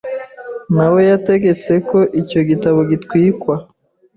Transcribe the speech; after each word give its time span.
nawe 0.75 0.99
yategetse 1.11 1.71
ko 1.89 1.99
icyo 2.21 2.39
gitabo 2.49 2.79
gitwikwa 2.89 3.55